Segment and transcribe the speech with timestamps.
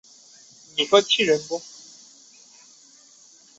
[0.03, 1.61] 奥尔穆瓦维莱尔。